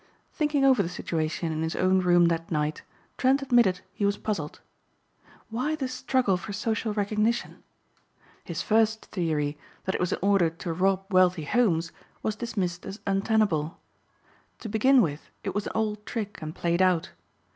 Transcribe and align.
Thinking 0.33 0.65
over 0.65 0.81
the 0.81 0.89
situation 0.89 1.51
in 1.51 1.61
his 1.61 1.75
own 1.75 1.99
room 1.99 2.25
that 2.25 2.49
night 2.49 2.81
Trent 3.19 3.43
admitted 3.43 3.81
he 3.93 4.03
was 4.03 4.17
puzzled. 4.17 4.59
Why 5.51 5.75
this 5.75 5.93
struggle 5.93 6.37
for 6.37 6.53
social 6.53 6.91
recognition? 6.91 7.61
His 8.43 8.63
first 8.63 9.05
theory 9.05 9.59
that 9.85 9.93
it 9.93 10.01
was 10.01 10.11
in 10.13 10.17
order 10.23 10.49
to 10.49 10.73
rob 10.73 11.05
wealthy 11.13 11.43
homes 11.43 11.91
was 12.23 12.35
dismissed 12.35 12.83
as 12.83 12.99
untenable. 13.05 13.77
To 14.61 14.69
begin 14.69 15.03
with 15.03 15.29
it 15.43 15.53
was 15.53 15.67
an 15.67 15.73
old 15.75 16.03
trick 16.07 16.41
and 16.41 16.55
played 16.55 16.81
out. 16.81 17.11